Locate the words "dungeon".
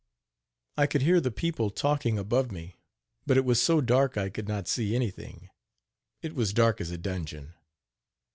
6.97-7.53